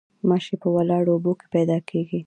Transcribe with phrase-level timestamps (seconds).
[0.29, 2.19] ماشي په ولاړو اوبو کې پیدا کیږي